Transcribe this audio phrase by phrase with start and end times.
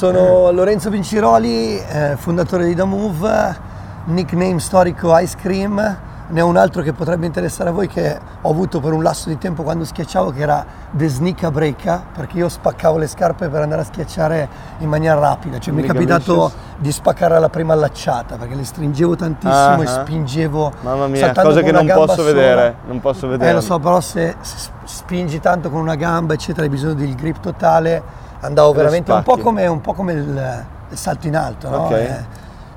[0.00, 3.58] Sono Lorenzo Vinciroli, eh, fondatore di The Move,
[4.04, 5.98] nickname storico Ice Cream.
[6.28, 9.28] Ne ho un altro che potrebbe interessare a voi che ho avuto per un lasso
[9.28, 13.60] di tempo quando schiacciavo che era The Sneaker Breaker perché io spaccavo le scarpe per
[13.60, 15.58] andare a schiacciare in maniera rapida.
[15.58, 19.84] Cioè mi è capitato di spaccare alla prima allacciata perché le stringevo tantissimo Ah, e
[19.84, 20.00] ah.
[20.00, 20.72] spingevo.
[20.80, 23.50] Mamma mia, con che non posso vedere, non posso vedere.
[23.50, 27.14] Eh lo so, però se, se spingi tanto con una gamba, eccetera, hai bisogno del
[27.14, 31.68] grip totale, andavo veramente un po' come, un po' come il, il salto in alto,
[31.68, 31.76] no?
[31.84, 31.90] Ok.
[31.92, 32.24] Eh,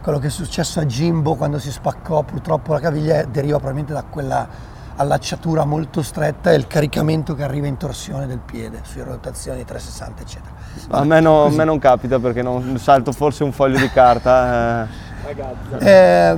[0.01, 4.03] quello che è successo a Jimbo quando si spaccò, purtroppo la caviglia deriva probabilmente da
[4.07, 4.47] quella
[4.95, 10.21] allacciatura molto stretta e il caricamento che arriva in torsione del piede, sulle rotazioni 360,
[10.21, 10.51] eccetera.
[10.89, 14.87] A me, no- a me non capita perché non salto forse un foglio di carta.
[15.79, 16.37] Eh,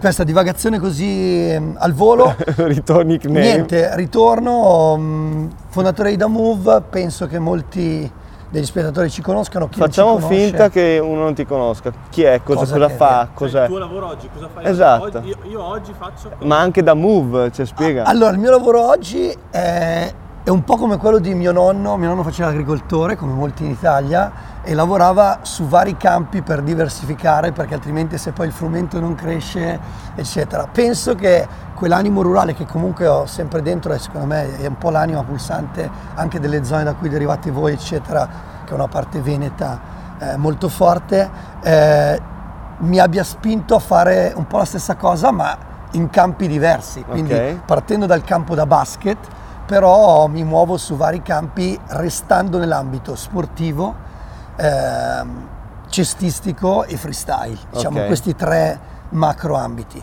[0.00, 2.34] questa divagazione così ehm, al volo.
[2.38, 2.54] eh.
[2.66, 3.40] Ritorni nickname.
[3.40, 8.10] Niente, ritorno, mh, fondatore di Da Move, penso che molti
[8.48, 9.68] degli spettatori ci conoscano.
[9.68, 11.92] Chi Facciamo conosce- finta che uno non ti conosca.
[12.10, 12.40] Chi è?
[12.42, 13.08] Cosa, Cosa cosa fa?
[13.16, 13.66] Cioè, il Cos'è?
[13.66, 14.64] tuo lavoro oggi, cosa fai?
[14.66, 15.18] Esatto.
[15.18, 16.30] Oggi- io, io oggi faccio...
[16.44, 18.04] Ma anche da Move, cioè spiega.
[18.04, 20.12] Allora, il mio lavoro oggi è,
[20.46, 21.96] è un po' come quello di mio nonno.
[21.96, 24.30] Mio nonno faceva agricoltore, come molti in Italia,
[24.62, 29.76] e lavorava su vari campi per diversificare, perché altrimenti se poi il frumento non cresce,
[30.14, 30.68] eccetera.
[30.70, 34.90] Penso che quell'animo rurale che comunque ho sempre dentro, e secondo me è un po'
[34.90, 38.28] l'anima pulsante anche delle zone da cui derivate voi, eccetera,
[38.64, 39.80] che è una parte veneta
[40.16, 41.28] eh, molto forte,
[41.60, 42.22] eh,
[42.78, 45.58] mi abbia spinto a fare un po' la stessa cosa, ma
[45.90, 47.02] in campi diversi.
[47.02, 47.64] Quindi Ok.
[47.66, 49.18] partendo dal campo da basket,
[49.66, 53.94] però mi muovo su vari campi restando nell'ambito sportivo,
[54.56, 55.48] ehm,
[55.88, 58.06] cestistico e freestyle, diciamo Ok.
[58.06, 58.78] questi tre
[59.10, 60.02] macro ambiti.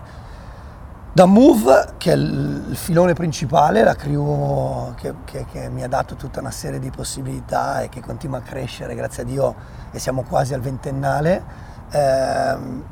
[1.15, 5.87] Da Move, che è il, il filone principale, la crew che, che- che mi ha
[5.87, 9.55] dato tutta una serie di possibilità e che continua a crescere, grazie a Dio,
[9.91, 11.43] e siamo quasi al ventennale,
[11.91, 12.83] ehm,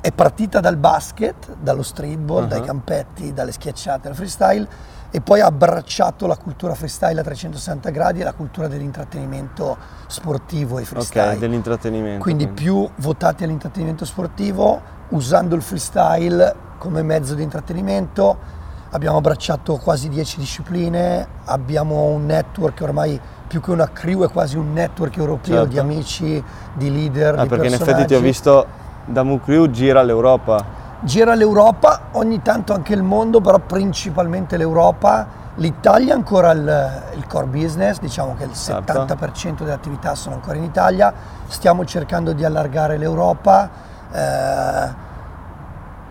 [0.00, 2.48] è partita dal basket, dallo streetball, Uh-huh.
[2.48, 4.66] dai campetti, dalle schiacciate, dal freestyle
[5.14, 10.78] e poi ha abbracciato la cultura freestyle a 360 gradi e la cultura dell'intrattenimento sportivo
[10.78, 11.34] e freestyle.
[11.34, 12.22] ok, dell'intrattenimento.
[12.22, 14.80] Quindi più votati all'intrattenimento sportivo,
[15.10, 18.60] usando il freestyle come mezzo di intrattenimento.
[18.92, 24.56] Abbiamo abbracciato quasi 10 discipline, abbiamo un network ormai più che una crew, è quasi
[24.56, 25.68] un network europeo Certo.
[25.70, 28.66] di amici, di leader, Ah, di perché in effetti ti ho visto
[29.04, 30.80] da Crew gira l'Europa.
[31.04, 35.40] Gira l'Europa, ogni tanto anche il mondo, però principalmente l'Europa.
[35.56, 38.92] L'Italia è ancora il, il core business, diciamo che il Certo.
[38.92, 41.12] 70% delle attività sono ancora in Italia.
[41.48, 43.68] Stiamo cercando di allargare l'Europa.
[44.12, 45.10] eh,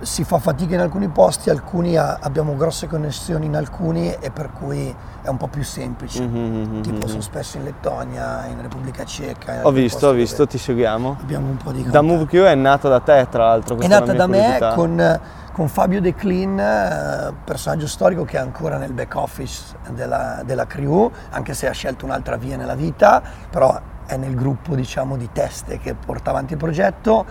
[0.02, 4.52] si fa fatica in alcuni posti, alcuni ha- abbiamo grosse connessioni in alcuni e per
[4.52, 6.22] cui è un po' più semplice.
[6.24, 9.56] Mhm, Tipo mhm, sono spesso in Lettonia, in Repubblica Ceca.
[9.56, 11.18] in Ho visto, ho visto, ti seguiamo.
[11.22, 12.06] Abbiamo un po' di Da contatti.
[12.06, 13.78] Move Crew è nata da te, tra l'altro.
[13.80, 15.20] È nata da me con,
[15.54, 20.66] con Fabio De Clean, eh, personaggio storico che è ancora nel back office della, della
[20.66, 25.30] crew, anche se ha scelto un'altra via nella vita, però è nel gruppo diciamo, di
[25.32, 27.26] teste che porta avanti il progetto.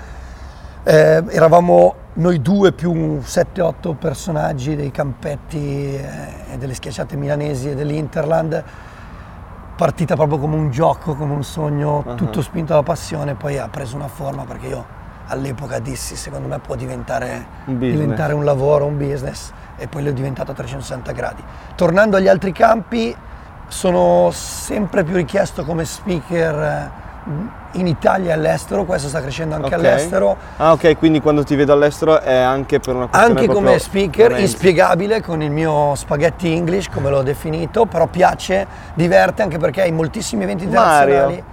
[0.83, 6.09] Eh, eravamo noi due più 7-8 personaggi dei campetti eh,
[6.53, 8.65] e delle schiacciate milanesi e dell'Interland
[9.77, 12.15] partita proprio come un gioco, come un sogno, Ah.
[12.15, 14.85] tutto spinto dalla passione, poi ha preso una forma perché io
[15.29, 20.11] all'epoca dissi secondo me può diventare Un diventare un lavoro, un business e poi l'ho
[20.13, 21.43] diventato a 360 gradi.
[21.77, 23.17] Tornando agli altri campi,
[23.69, 26.91] sono sempre più richiesto come speaker eh,
[27.73, 29.73] in Italia e all'estero, questo sta crescendo anche Ok.
[29.75, 33.79] all'estero, Ah, ok, quindi quando ti vedo all'estero è anche per una questione anche come
[33.79, 39.59] speaker, veramente- inspiegabile con il mio spaghetti English, come l'ho definito, però piace, diverte anche
[39.59, 41.15] perché in moltissimi eventi Mario.
[41.15, 41.45] internazionali,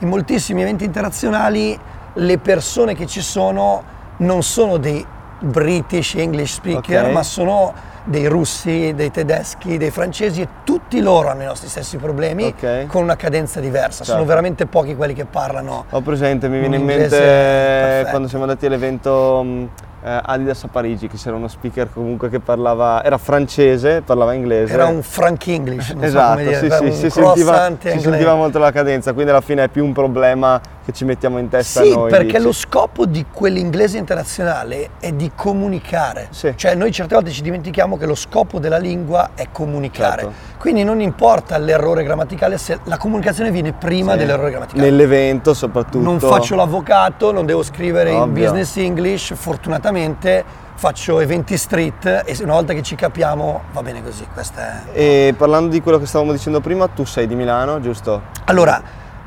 [0.00, 1.78] in moltissimi eventi internazionali
[2.12, 3.82] le persone che ci sono
[4.18, 5.04] non sono dei
[5.40, 7.12] British English speaker, Ok.
[7.12, 7.72] ma sono
[8.06, 12.86] dei russi, dei tedeschi, dei francesi e tutti loro hanno i nostri stessi problemi Ok.
[12.86, 14.04] con una cadenza diversa.
[14.04, 14.24] Sono Certo.
[14.28, 18.10] veramente pochi quelli che parlano Ho presente, mi viene in mente perfetto.
[18.10, 19.68] quando siamo andati all'evento mh,
[20.04, 24.72] eh, Adidas a Parigi, che c'era uno speaker comunque che parlava, era francese, parlava inglese.
[24.72, 28.34] Era un Frank English, non so esatto, come dire, sì, sì, si, sentiva, si sentiva
[28.36, 31.82] molto la cadenza, quindi alla fine è più un problema che ci mettiamo in testa
[31.82, 32.08] Sì, noi.
[32.08, 32.42] perché dici.
[32.44, 36.28] lo scopo di quell'inglese internazionale è di comunicare.
[36.30, 36.52] Sì.
[36.54, 40.22] Cioè noi certe volte ci dimentichiamo che lo scopo della lingua è comunicare.
[40.22, 40.34] Certo.
[40.58, 44.18] Quindi non importa l'errore grammaticale se la comunicazione viene prima Sì.
[44.18, 44.88] dell'errore grammaticale.
[44.88, 46.04] Nell'evento soprattutto.
[46.04, 48.44] Non faccio l'avvocato, non devo scrivere in Ovvio.
[48.44, 50.44] business English, fortunatamente
[50.76, 54.24] faccio eventi street e una volta che ci capiamo va bene così.
[54.32, 55.28] Questa è...
[55.28, 58.22] E parlando di quello che stavamo dicendo prima, tu sei di Milano, giusto?
[58.44, 58.80] Allora,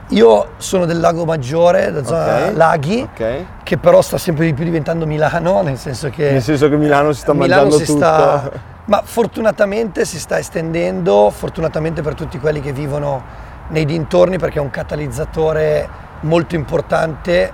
[0.10, 3.46] Io sono del Lago Maggiore, da zona Ok, Laghi, ok.
[3.64, 6.32] che però sta sempre di più diventando Milano, nel senso che...
[6.32, 7.98] Nel senso che Milano si sta Milano mangiando si tutto.
[7.98, 8.52] sta-
[8.86, 13.22] ma fortunatamente si sta estendendo, fortunatamente per tutti quelli che vivono
[13.68, 15.88] nei dintorni perché è un catalizzatore
[16.22, 17.52] molto importante.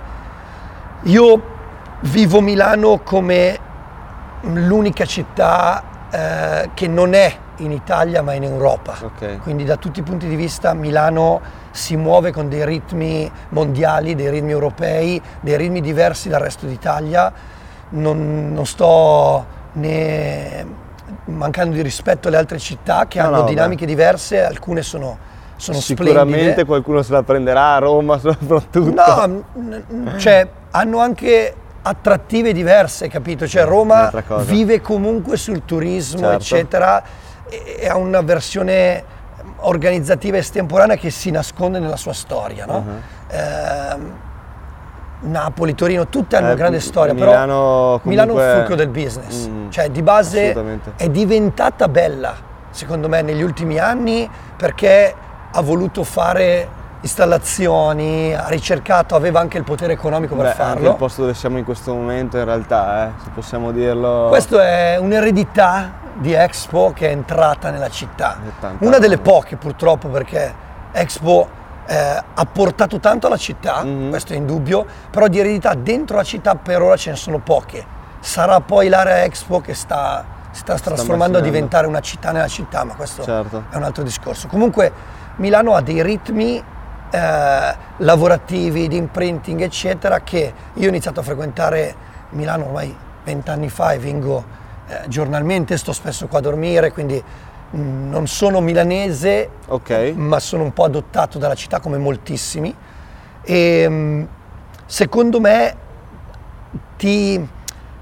[1.02, 1.42] Io
[2.00, 3.58] vivo Milano come
[4.40, 5.82] l'unica città
[6.16, 8.94] eh, che non è in Italia ma in Europa.
[9.02, 9.38] Ok.
[9.42, 11.40] Quindi da tutti i punti di vista Milano
[11.70, 17.32] si muove con dei ritmi mondiali, dei ritmi europei, dei ritmi diversi dal resto d'Italia.
[17.88, 20.84] Non, non sto né
[21.26, 23.48] mancando di rispetto alle altre città che No, hanno no, beh.
[23.50, 25.16] dinamiche diverse, alcune sono,
[25.56, 26.64] sono Sicuramente splendide.
[26.64, 29.26] qualcuno se la prenderà a Roma soprattutto.
[29.26, 29.44] No,
[30.16, 31.54] cioè hanno anche
[31.88, 33.46] attrattive diverse, capito?
[33.46, 34.50] Cioè Roma Un'altra cosa.
[34.50, 36.36] vive comunque sul turismo, Certo.
[36.36, 37.02] eccetera,
[37.48, 39.04] e ha una versione
[39.58, 42.84] organizzativa estemporanea che si nasconde nella sua storia, no?
[42.84, 43.36] Uh-huh.
[43.36, 44.12] Ehm,
[45.18, 48.88] Napoli, Torino, tutte hanno Eh, una grande storia, Milano però Milano è un fulcro del
[48.88, 50.54] business, Mm, cioè di base
[50.96, 52.34] è diventata bella,
[52.70, 55.14] secondo me, negli ultimi anni perché
[55.52, 56.68] ha voluto fare
[57.00, 60.90] installazioni, ha ricercato, aveva anche il potere economico per Beh, anche farlo.
[60.90, 64.26] il posto dove siamo in questo momento in realtà, eh, se possiamo dirlo.
[64.28, 68.38] Questo è un'eredità di Expo che è entrata nella città.
[68.78, 70.54] Una delle poche purtroppo perché
[70.92, 71.48] Expo
[71.88, 74.08] eh, ha portato tanto alla città, Mhm.
[74.10, 77.84] questo è indubbio, però di eredità dentro la città per ora ce ne sono poche.
[78.18, 82.82] Sarà poi l'area Expo che sta, si sta trasformando a diventare una città nella città,
[82.84, 83.64] ma questo Certo.
[83.70, 84.48] è un altro discorso.
[84.48, 84.90] Comunque
[85.36, 86.60] Milano ha dei ritmi
[87.16, 91.94] eh, lavorativi, di imprinting, eccetera, che io ho iniziato a frequentare
[92.30, 94.44] Milano ormai vent'anni fa e vengo
[94.88, 97.22] eh, giornalmente, sto spesso qua a dormire, quindi
[97.70, 100.12] mh, non sono milanese, Ok.
[100.14, 102.74] ma sono un po' adottato dalla città come moltissimi.
[103.42, 104.28] E mh,
[104.86, 105.76] secondo me
[106.96, 107.48] ti,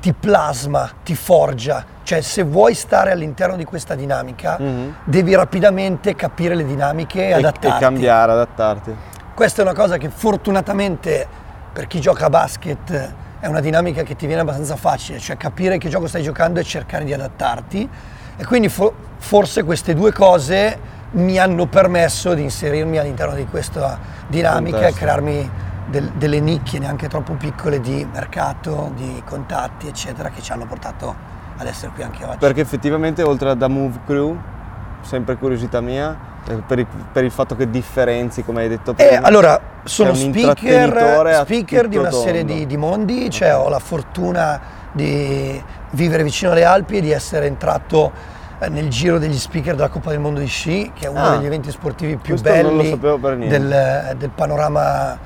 [0.05, 1.83] ti plasma, ti forgia.
[2.03, 4.97] Cioè, se vuoi stare all'interno di questa dinamica, Mhm.
[5.05, 7.67] devi rapidamente capire le dinamiche e, E, adattarti.
[7.79, 8.95] e cambiare, adattarti.
[9.35, 11.27] Questa è una cosa che fortunatamente
[11.73, 15.79] per chi gioca a basket è una dinamica che ti viene abbastanza facile, cioè capire
[15.79, 17.89] che gioco stai giocando e cercare di adattarti.
[18.37, 20.79] E quindi fo- forse queste due cose
[21.13, 24.99] mi hanno permesso di inserirmi all'interno di questa dinamica e Contesto.
[25.01, 25.51] crearmi
[25.87, 31.15] del- delle nicchie neanche troppo piccole di mercato, di contatti, eccetera, che ci hanno portato
[31.57, 32.39] ad essere qui anche oggi.
[32.39, 34.37] Perché effettivamente oltre a da Move Crew,
[35.03, 36.17] sempre curiosità mia,
[36.49, 39.11] eh, per il, per il fatto che differenzi, come hai detto prima.
[39.11, 42.55] Eh, allora, sono speaker, speaker di una serie tondo.
[42.55, 44.61] di, di mondi, cioè ho la fortuna
[44.93, 48.11] di vivere vicino alle Alpi e di essere entrato
[48.59, 51.37] eh, nel giro degli speaker della Coppa del Mondo di sci, che è uno Ah,
[51.37, 52.99] degli eventi sportivi più belli
[53.49, 55.19] del, del panorama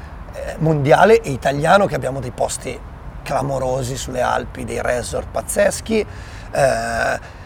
[0.59, 2.79] mondiale e italiano, che abbiamo dei posti
[3.23, 6.05] clamorosi sulle Alpi, dei resort pazzeschi.
[6.51, 7.37] Eh,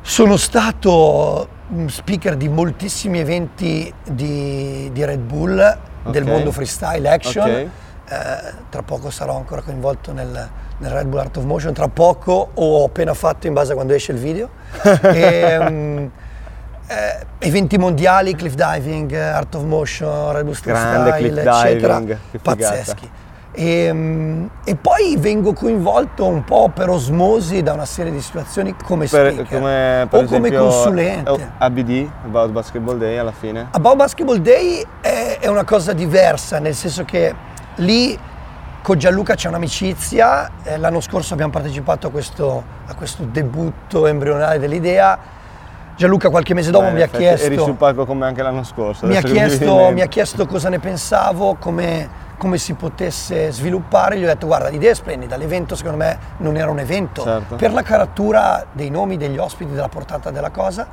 [0.00, 5.56] sono stato un speaker di moltissimi eventi di, di Red Bull,
[6.04, 6.28] del Ok.
[6.28, 7.48] mondo freestyle action.
[7.50, 7.68] Ok.
[8.06, 12.50] Eh, tra poco sarò ancora coinvolto nel, nel Red Bull Art of Motion, tra poco
[12.52, 14.50] o ho appena fatto in base a quando esce il video.
[15.02, 16.10] E,
[16.86, 22.18] eh, eventi mondiali, cliff diving, eh, Art of Motion, Red Bull Grande cliff eccetera, diving,
[22.42, 23.10] pazzeschi.
[23.56, 28.74] E, mm, e poi vengo coinvolto un po' per osmosi da una serie di situazioni
[28.82, 31.30] come Per- speaker come, per o come esempio, consulente.
[31.32, 33.68] eh, ABD, About Basketball Day alla fine.
[33.70, 37.32] About Basketball Day è, è una cosa diversa, nel senso che
[37.76, 38.18] lì
[38.82, 44.58] con Gianluca c'è un'amicizia, eh, l'anno scorso abbiamo partecipato a questo, a questo debutto embrionale
[44.58, 45.16] dell'idea,
[45.96, 47.64] Gianluca qualche mese dopo Beh, mi ha effetti Eri chiesto...
[47.64, 49.06] sul palco come anche l'anno scorso.
[49.06, 54.24] mi ha, chiesto, mi ha chiesto cosa ne pensavo, come, come si potesse sviluppare, gli
[54.24, 57.54] ho detto guarda l'idea è splendida, l'evento secondo me non era un evento, Certo.
[57.54, 60.86] per la caratura dei nomi degli ospiti, della portata della cosa,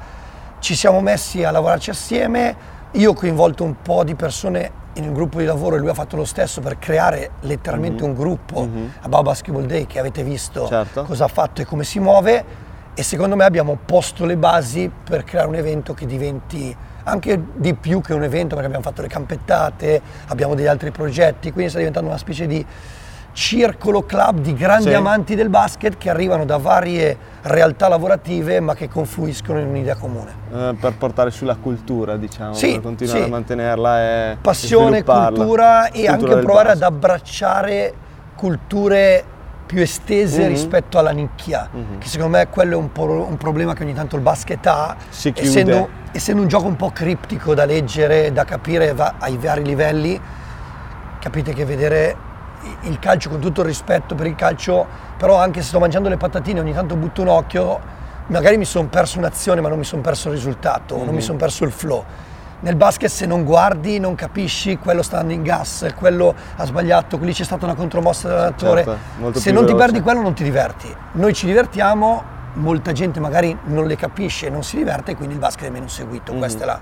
[0.59, 2.55] ci siamo messi a lavorarci assieme,
[2.91, 5.93] io ho coinvolto un po' di persone in un gruppo di lavoro e lui ha
[5.95, 8.91] fatto lo stesso per creare letteralmente un gruppo Mhm.
[9.01, 11.03] a Bao Basketball Day che avete visto Certo.
[11.05, 15.23] cosa ha fatto e come si muove e secondo me abbiamo posto le basi per
[15.23, 19.07] creare un evento che diventi anche di più che un evento perché abbiamo fatto le
[19.07, 22.63] campettate, abbiamo degli altri progetti, quindi sta diventando una specie di
[23.33, 24.93] circolo club di grandi Sì.
[24.93, 30.33] amanti del basket che arrivano da varie realtà lavorative ma che confluiscono in un'idea comune.
[30.53, 33.25] Eh, per portare sulla cultura, diciamo, Sì, per continuare sì.
[33.25, 36.83] a mantenerla e Passione, cultura e Cultura anche provare ad basket.
[36.93, 37.93] abbracciare
[38.35, 39.23] culture
[39.71, 40.47] più estese Mhm.
[40.49, 41.99] rispetto alla nicchia, Mhm.
[41.99, 44.97] che secondo me quello è un, po' un problema che ogni tanto il basket ha,
[45.43, 50.19] essendo, essendo un gioco un po' criptico da leggere, da capire va- ai vari livelli,
[51.19, 52.17] capite che vedere
[52.81, 54.85] il calcio con tutto il rispetto per il calcio,
[55.15, 57.79] però anche se sto mangiando le patatine ogni tanto butto un occhio,
[58.27, 61.37] magari mi sono perso un'azione ma non mi sono perso il risultato, non mi sono
[61.37, 62.03] perso il flow.
[62.61, 67.17] Nel basket se non guardi, non capisci, quello sta andando in gas, quello ha sbagliato,
[67.17, 68.83] lì c'è stata una contromossa dell'allenatore.
[68.83, 69.85] Certo, se non ti veloce.
[69.85, 70.95] perdi quello non ti diverti.
[71.13, 75.39] Noi ci divertiamo, molta gente magari non le capisce e non si diverte, quindi il
[75.39, 76.33] basket è meno seguito.
[76.33, 76.79] Questa è la,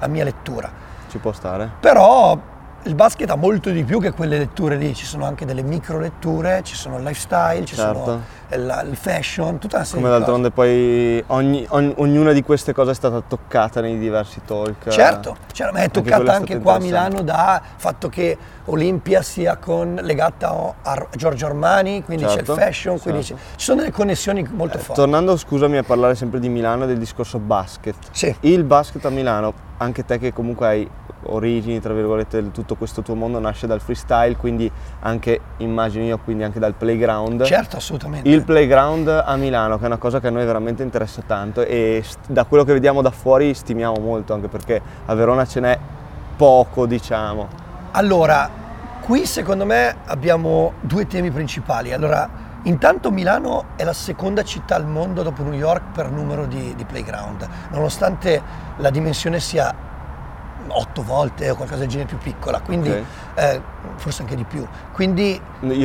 [0.00, 0.70] la mia lettura.
[1.08, 1.70] Ci può stare.
[1.80, 2.38] Però
[2.84, 5.98] il basket ha molto di più che quelle letture lì, ci sono anche delle micro
[5.98, 8.04] letture, ci sono il lifestyle, ci Certo.
[8.04, 8.22] sono
[8.52, 12.72] il, il fashion, tutta una serie Come di d'altronde poi ogni- ogn- ognuna di queste
[12.72, 14.84] cose è stata toccata nei diversi talk.
[14.84, 14.90] cose.
[14.90, 16.78] Certo, cioè, ma è Anche toccata anche stato qua a.
[16.78, 18.36] Milano da fatto che
[18.66, 23.42] Olimpia sia con, legata a, Giorgio Armani, quindi c'è Certo, il fashion, quindi certo.
[23.42, 25.00] c'è- ci sono delle connessioni molto forti.
[25.00, 27.94] Tornando, scusami, a parlare sempre di Milano e del discorso basket.
[28.10, 28.34] Sì.
[28.40, 30.88] Il basket a Milano, anche te che comunque hai
[31.32, 34.70] origini, tra virgolette, tutto questo tuo mondo nasce dal freestyle, quindi
[35.00, 37.42] anche, immagino io, quindi anche dal playground.
[37.44, 38.28] Certo, assolutamente.
[38.28, 42.04] Il playground a Milano, che è una cosa che a noi veramente interessa tanto e
[42.28, 45.78] da quello che vediamo da fuori stimiamo molto, anche perché a Verona ce n'è
[46.36, 47.48] poco, diciamo.
[47.92, 48.48] Allora,
[49.00, 51.92] qui secondo me abbiamo due temi principali.
[51.92, 52.28] Allora,
[52.64, 56.84] intanto Milano è la seconda città al mondo dopo New York per numero di, di
[56.84, 58.40] playground, nonostante
[58.76, 59.90] la dimensione sia
[60.78, 63.02] otto volte o qualcosa del genere più piccola, quindi Ok.
[63.34, 63.60] eh,
[63.96, 64.66] forse anche di più.
[64.92, 65.40] Quindi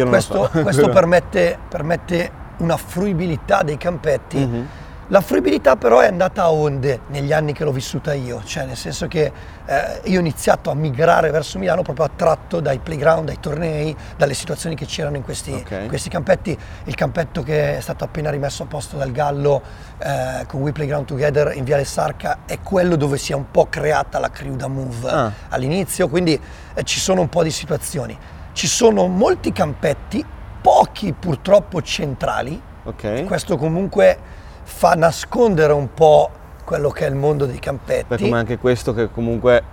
[0.08, 0.62] questo, so.
[0.62, 4.38] questo permette, permette una fruibilità dei campetti.
[4.38, 4.68] Mhm.
[5.10, 8.76] La fruibilità però è andata a onde negli anni che l'ho vissuta io, cioè nel
[8.76, 9.32] senso che
[9.66, 14.34] eh, io ho iniziato a migrare verso Milano proprio attratto dai playground, dai tornei, dalle
[14.34, 15.72] situazioni che c'erano in questi, Ok.
[15.84, 16.58] in questi campetti.
[16.84, 19.62] Il campetto che è stato appena rimesso a posto dal Gallo
[19.98, 23.68] eh, con We Playground Together in Viale Sarca è quello dove si è un po'
[23.70, 25.32] creata la crew da move Ah.
[25.48, 26.38] all'inizio, quindi
[26.74, 28.18] eh, ci sono un po' di situazioni.
[28.52, 30.26] Ci sono molti campetti,
[30.62, 33.24] pochi purtroppo centrali, Ok?
[33.24, 36.30] questo comunque fa nascondere un po'
[36.66, 38.06] quello che è il mondo dei campetti.
[38.10, 39.64] Beh, come anche questo che comunque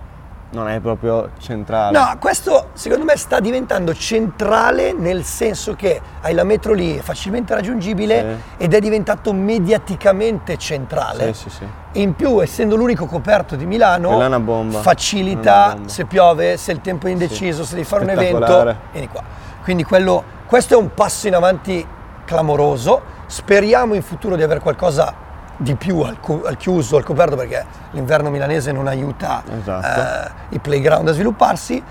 [0.51, 1.99] non è proprio centrale.
[1.99, 7.53] No, questo secondo me sta diventando centrale nel senso che hai la metro lì, facilmente
[7.55, 11.35] raggiungibile ed è diventato mediaticamente centrale.
[11.35, 11.69] Sì, sì, sì.
[12.01, 14.81] In più, essendo l'unico coperto di Milano, Quella è una bomba.
[14.81, 19.23] facilita se piove, se il tempo è indeciso, se devi fare un evento, vieni qua.
[19.65, 21.85] Quindi quello, questo è un passo in avanti
[22.25, 23.13] clamoroso.
[23.26, 25.14] Speriamo in futuro di avere qualcosa
[25.57, 30.00] di più al, cu- al chiuso, al coperto, perché l'inverno milanese non aiuta Esatto.
[30.00, 31.83] eh, i playground a svilupparsi.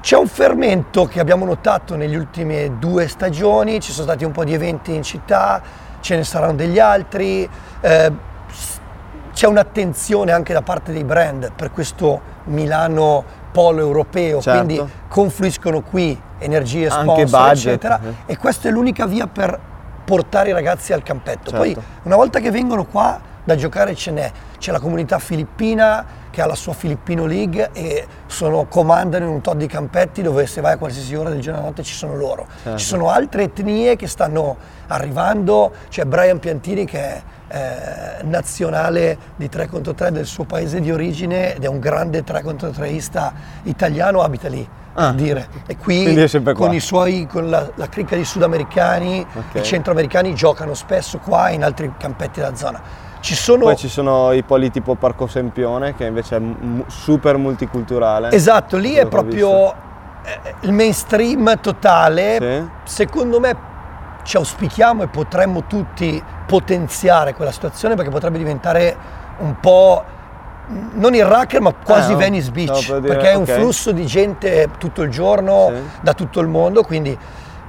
[0.00, 4.44] C'è un fermento che abbiamo notato negli ultime due stagioni, ci sono stati un po'
[4.44, 5.60] di eventi in città,
[6.00, 7.48] ce ne saranno degli altri,
[7.80, 8.12] eh,
[9.32, 14.64] c'è un'attenzione anche da parte dei brand per questo Milano polo europeo, Certo.
[14.64, 17.66] quindi confluiscono qui energie, sponsor, budget.
[17.66, 19.58] eccetera, e questa è l'unica via per
[20.08, 21.50] portare i ragazzi al campetto.
[21.50, 21.82] Poi Certo.
[22.04, 26.46] una volta che vengono qua da giocare ce n'è, c'è la comunità filippina che ha
[26.46, 30.72] la sua Filippino League e sono, comandano in un tot di campetti dove se vai
[30.74, 32.46] a qualsiasi ora del giorno e notte ci sono loro.
[32.62, 32.78] Certo.
[32.78, 39.48] Ci sono altre etnie che stanno arrivando, c'è Brian Piantini che è eh, nazionale di
[39.50, 43.30] 3 contro 3 del suo paese di origine ed è un grande 3 contro 3ista
[43.64, 44.66] italiano, abita lì.
[45.00, 45.12] Ah.
[45.12, 45.48] dire.
[45.66, 49.44] E qui con i suoi, con la, la cricca di sudamericani Ok.
[49.54, 52.80] e centroamericani giocano spesso qua e in altri campetti della zona.
[53.20, 57.36] Ci sono Poi ci sono i poli tipo Parco Sempione, che invece è mu- super
[57.36, 58.30] multiculturale.
[58.32, 59.72] Esatto, lì è proprio
[60.22, 62.38] eh, il mainstream totale.
[62.84, 62.92] Sì.
[62.92, 63.56] Secondo me
[64.24, 68.96] ci auspichiamo e potremmo tutti potenziare quella situazione perché potrebbe diventare
[69.38, 70.04] un po'
[70.94, 73.52] non il racker ma quasi Eh, no, Venice Beach per dire, perché è un ok.
[73.52, 75.80] flusso di gente tutto il giorno Sì.
[76.02, 77.16] da tutto il mondo quindi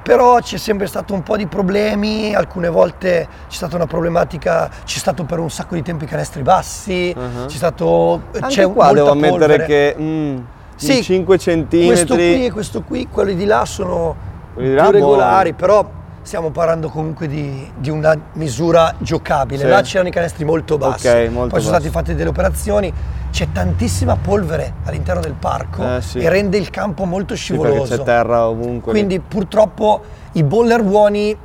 [0.01, 4.98] però c'è sempre stato un po' di problemi, alcune volte c'è stata una problematica, c'è
[4.98, 7.46] stato per un sacco di tempo i canestri bassi, Uh-huh.
[7.46, 9.65] c'è stato Anche c'è qua devo ammettere polvere.
[9.65, 10.38] che mm,
[10.75, 14.15] Sì, in 5 centimetri Questo qui e questo qui, quelli di là sono
[14.56, 15.53] più regolari, buoni.
[15.53, 15.88] però
[16.22, 19.64] stiamo parlando comunque di, di una misura giocabile.
[19.64, 19.68] Sì.
[19.68, 21.88] Là c'erano i canestri molto bassi, Ok, molto poi sono bassi.
[21.88, 22.94] state fatte delle operazioni,
[23.32, 26.20] c'è tantissima polvere all'interno del parco Eh, sì.
[26.20, 27.98] e rende il campo molto Sì, scivoloso.
[27.98, 28.94] c'è terra ovunque.
[28.94, 29.00] lì.
[29.00, 30.02] Quindi purtroppo
[30.34, 31.36] i boller buoni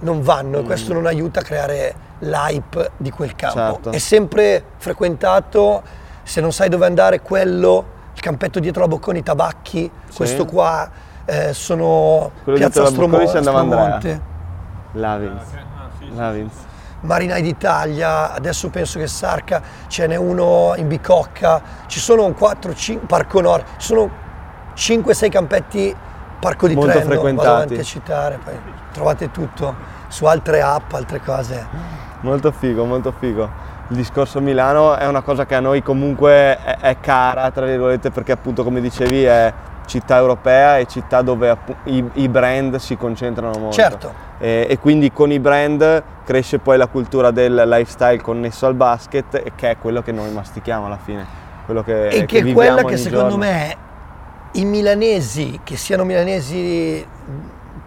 [0.00, 0.22] non Mm.
[0.22, 3.58] vanno e questo non aiuta a creare l'hype di quel campo.
[3.58, 3.90] Certo.
[3.90, 5.82] È sempre frequentato,
[6.22, 10.16] se non sai dove andare, quello, il campetto dietro la Bocconi, i tabacchi, Sì.
[10.16, 10.88] questo qua,
[11.28, 13.98] eh, sono Quello Piazza dietro la Stromo- Bocconi ci andava Andrea.
[13.98, 14.22] Stromonte,
[14.92, 15.42] Lavins.
[15.42, 16.16] Ah, sì, sì.
[16.16, 16.52] Lavins.
[17.00, 22.74] Marinai d'Italia, adesso penso che Sarca ce n'è uno in Bicocca, ci sono un 4,
[22.74, 24.10] 5, Parco Nord, ci sono
[24.74, 25.94] 5-6 campetti
[26.40, 27.48] Parco di molto Trento, vado frequentati.
[27.48, 28.54] avanti a citare, poi
[28.92, 29.74] trovate tutto
[30.08, 31.66] su altre app, altre cose.
[32.20, 33.48] Molto figo, molto figo.
[33.90, 38.10] Il discorso Milano è una cosa che a noi comunque è, è cara, tra virgolette,
[38.10, 39.52] perché appunto come dicevi è
[39.88, 43.74] città europea e città dove i, i brand si concentrano molto.
[43.74, 44.12] Certo.
[44.38, 49.34] E, e quindi con i brand cresce poi la cultura del lifestyle connesso al basket
[49.34, 51.26] e che è quello che noi mastichiamo alla fine.
[51.64, 53.44] Quello che, e che è viviamo quella che secondo giorno.
[53.44, 53.76] me
[54.52, 57.04] i milanesi, che siano milanesi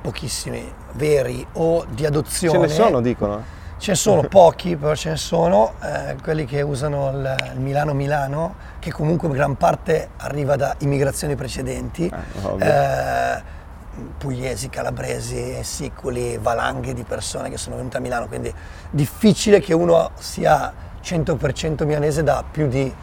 [0.01, 3.60] pochissimi, veri o di adozione, Ce ne sono, dicono.
[3.82, 8.54] Ce ne sono pochi, però ce ne sono, eh, quelli che usano il, il Milano-Milano,
[8.78, 12.64] che comunque gran parte arriva da immigrazioni precedenti, Eh, ovvio.
[12.64, 13.42] eh,
[14.20, 18.54] pugliesi, calabresi, siculi, valanghe di persone che sono venute a Milano, quindi
[18.92, 20.72] difficile che uno sia
[21.04, 22.94] 100% milanese da più di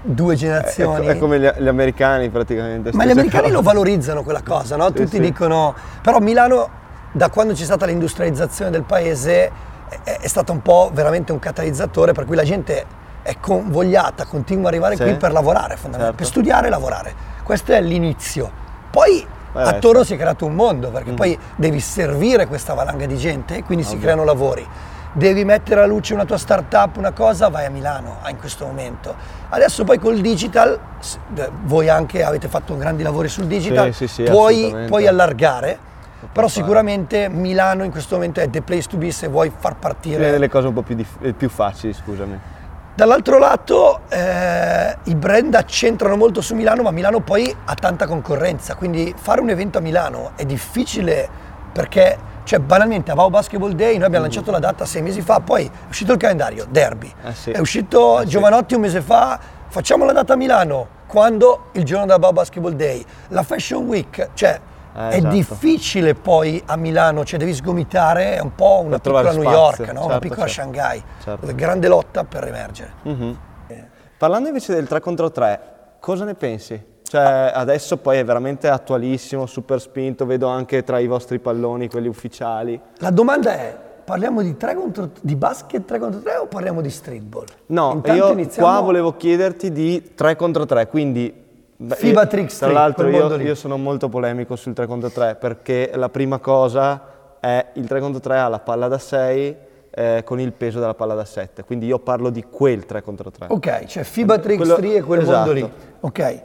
[0.00, 1.04] due È, generazioni.
[1.06, 2.92] è come gli, gli americani praticamente.
[2.94, 3.54] Ma gli americani cosa.
[3.56, 4.86] lo valorizzano quella cosa, no?
[4.86, 5.20] Sì, Tutti sì.
[5.20, 6.80] dicono, però Milano
[7.12, 9.68] da quando c'è stata l'industrializzazione del paese
[10.02, 12.84] è, è stata un po' veramente un catalizzatore per cui la gente
[13.22, 15.02] è convogliata, continua ad arrivare Sì.
[15.02, 16.16] qui per lavorare, fondamentalmente, Certo.
[16.16, 17.14] per studiare e lavorare.
[17.44, 18.50] Questo è l'inizio.
[18.90, 20.04] Poi Beh, attorno certo.
[20.04, 23.84] si è creato un mondo, perché poi devi servire questa valanga di gente e quindi
[23.84, 24.02] si Ovvio.
[24.02, 24.66] creano lavori.
[25.14, 28.64] Devi mettere alla luce una tua startup, una cosa, vai a Milano ah, in questo
[28.64, 29.14] momento.
[29.50, 30.78] Adesso poi col digital,
[31.64, 35.78] voi anche avete fatto grandi lavori sul digital, Sì, sì, sì, puoi, puoi allargare,
[36.30, 36.60] però fare.
[36.60, 40.30] sicuramente Milano in questo momento è the place to be se vuoi far partire.
[40.30, 42.38] delle cose un po' più, dif- eh, più facili, scusami.
[42.94, 48.74] Dall'altro lato eh, i brand accentrano molto su Milano, ma Milano poi ha tanta concorrenza,
[48.74, 51.26] quindi fare un evento a Milano è difficile
[51.72, 55.40] perché, cioè banalmente a Vau Basketball Day noi abbiamo lanciato la data sei mesi fa,
[55.40, 57.50] poi è uscito il calendario, derby, Eh sì.
[57.52, 58.26] è uscito sì.
[58.26, 61.68] Giovanotti un mese fa, facciamo la data a Milano, quando?
[61.72, 64.60] Il giorno della Vau Basketball Day, la Fashion Week, cioè
[64.94, 65.34] Eh, è esatto.
[65.34, 69.78] difficile poi a Milano, cioè devi sgomitare, è un po' una Per piccola New York,
[69.92, 70.00] no?
[70.04, 70.52] una certo, piccola certo.
[70.62, 71.54] Shanghai, Certo.
[71.54, 72.92] grande lotta per emergere.
[73.02, 73.38] Mhm.
[74.18, 75.60] Parlando invece del 3 contro 3,
[75.98, 76.80] cosa ne pensi?
[77.02, 82.06] Cioè, adesso poi è veramente attualissimo, super spinto, vedo anche tra i vostri palloni, quelli
[82.08, 82.80] ufficiali.
[82.98, 86.88] La domanda è, parliamo di, 3 contro, di basket 3 contro 3 o parliamo di
[86.88, 87.44] streetball?
[87.66, 91.40] No, Intanto io iniziamo- qua volevo chiederti di 3 contro 3, quindi...
[91.86, 95.36] beh, FIBA io- Trick Tra l'altro io, io sono molto polemico sul 3 contro 3
[95.36, 97.00] perché la prima cosa
[97.40, 99.56] è il 3 contro 3 ha la palla da 6
[99.94, 103.30] eh, con il peso della palla da 7, quindi io parlo di quel 3 contro
[103.30, 103.46] 3.
[103.50, 105.36] Ok, cioè FIBA Trick Quello- 3 e quel esatto.
[105.36, 105.70] mondo lì.
[106.00, 106.42] Ok.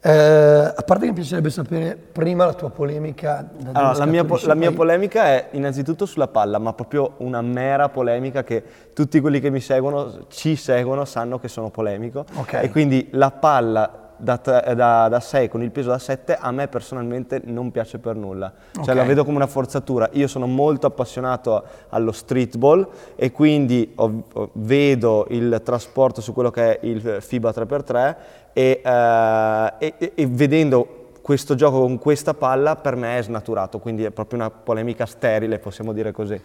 [0.00, 3.50] Eh, a parte che mi piacerebbe sapere prima la tua polemica.
[3.72, 7.88] Allora, la, mia, po- la mia polemica è innanzitutto sulla palla, ma proprio una mera
[7.88, 8.62] polemica che
[8.94, 12.24] tutti quelli che mi seguono, ci seguono, sanno che sono polemico.
[12.34, 12.54] Ok.
[12.62, 16.50] E quindi la palla da, tre- da, da 6 con il peso da 7 a
[16.50, 18.52] me personalmente non piace per nulla.
[18.72, 18.94] Cioè Ok.
[18.94, 20.08] la vedo come una forzatura.
[20.12, 26.50] Io sono molto appassionato allo streetball e quindi ho- ho- vedo il trasporto su quello
[26.50, 28.16] che è il FIBA 3x3
[28.52, 34.02] e, eh, e- e vedendo questo gioco con questa palla per me è snaturato, quindi
[34.04, 36.40] è proprio una polemica sterile, possiamo dire così.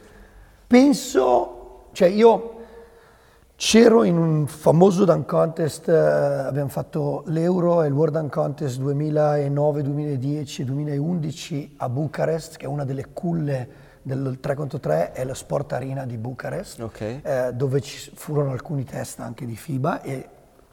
[0.68, 2.56] Penso, cioè io
[3.66, 8.78] c'ero in un famoso dunk contest, eh, abbiamo fatto l'Euro e il World Dunk Contest
[8.80, 13.70] 2009, 2010 2011 a Bucarest, che è una delle culle
[14.02, 17.00] del 3 contro 3, è la Sport Arena di Bucarest, Ok.
[17.00, 20.28] eh, dove ci furono alcuni test anche di FIBA e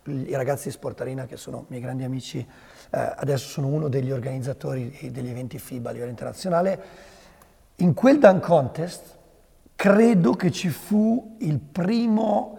[0.07, 4.11] i ragazzi di Sport Arena, che sono miei grandi amici, eh, adesso sono uno degli
[4.11, 6.83] organizzatori degli eventi FIBA a livello internazionale.
[7.77, 9.17] In quel dunk contest
[9.77, 12.57] credo che ci fu il primo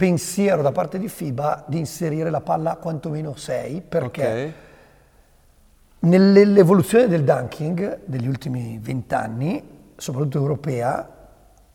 [0.00, 4.52] pensiero da parte di FIBA di inserire la palla quantomeno 6 perché Ok.
[6.08, 9.62] nell'evoluzione del dunking degli ultimi vent'anni,
[9.96, 11.06] soprattutto europea,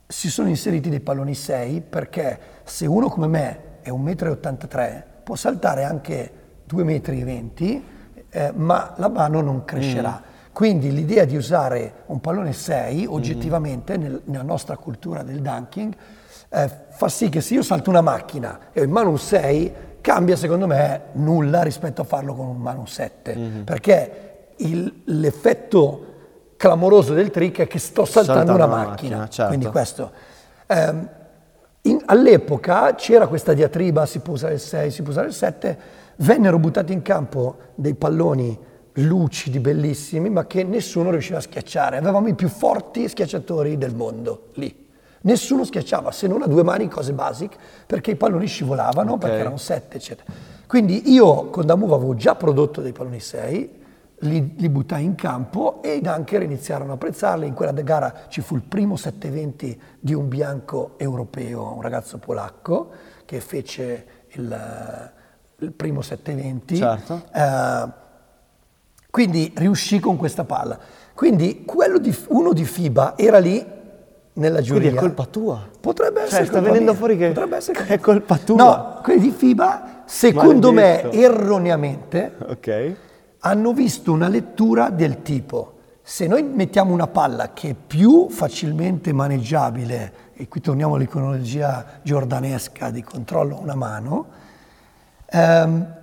[0.08, 5.36] si sono inseriti dei palloni 6 perché se uno come me è 1,83 m può
[5.36, 6.32] saltare anche
[6.68, 7.82] 2,20 m,
[8.32, 10.20] eh, ma la mano non crescerà.
[10.52, 15.96] Quindi l'idea di usare un pallone 6 oggettivamente nel- nella nostra cultura del dunking
[16.64, 19.74] eh, fa sì che se io salto una macchina e ho in mano un 6
[20.02, 26.06] cambia secondo me nulla rispetto a farlo con un mano un 7 perché il- l'effetto
[26.58, 29.48] clamoroso del trick è che sto saltando, Saltando una una macchina, macchina, certo.
[29.52, 30.12] quindi questo.
[30.68, 31.10] Ehm,
[31.82, 35.78] in- all'epoca c'era questa diatriba si può usare il 6 si può usare il 7
[36.18, 38.58] vennero buttati in campo dei palloni
[39.00, 41.98] lucidi bellissimi ma che nessuno riusciva a schiacciare.
[41.98, 44.84] Avevamo i più forti schiacciatori del mondo lì
[45.26, 47.56] Nessuno schiacciava, se non a due mani, cose basic,
[47.88, 49.20] perché i palloni scivolavano, Ok.
[49.20, 50.32] perché erano 7, eccetera.
[50.68, 53.84] Quindi io con Damuva avevo già prodotto dei palloni 6,
[54.20, 57.48] li, li buttai in campo e i Dunker iniziarono a apprezzarli.
[57.48, 62.90] In quella gara ci fu il primo 720 di un bianco europeo, un ragazzo polacco
[63.26, 65.12] che fece il,
[65.58, 66.76] il primo 720.
[66.76, 67.24] Certo.
[67.34, 68.04] Eh,
[69.10, 70.78] quindi riuscì con questa palla.
[71.16, 73.74] Quindi quello di, uno di FIBA era lì
[74.36, 74.82] nella giuria.
[74.92, 75.68] Quindi è colpa tua.
[75.80, 77.00] Potrebbe Cioè, essere sta colpa venendo mia.
[77.00, 78.56] fuori che- Potrebbe essere che è colpa tua.
[78.58, 81.08] No, quelli di FIBA, secondo Maledetto.
[81.10, 82.96] me, erroneamente, Ok.
[83.40, 85.72] hanno visto una lettura del tipo
[86.08, 92.92] se noi mettiamo una palla che è più facilmente maneggiabile, e qui torniamo all'iconologia giordanesca
[92.92, 94.26] di controllo a una mano,
[95.32, 95.94] ehm,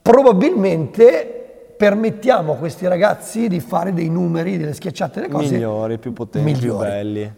[0.00, 6.12] probabilmente permettiamo a questi ragazzi di fare dei numeri, delle schiacciate, delle cose Migliori, più
[6.12, 6.88] potenti, più migliori.
[6.88, 7.32] belli.